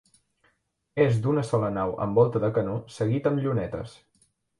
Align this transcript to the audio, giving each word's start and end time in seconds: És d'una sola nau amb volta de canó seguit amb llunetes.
És 1.03 1.19
d'una 1.25 1.43
sola 1.49 1.69
nau 1.75 1.93
amb 2.05 2.17
volta 2.21 2.41
de 2.45 2.49
canó 2.55 2.73
seguit 2.97 3.29
amb 3.33 3.43
llunetes. 3.45 3.95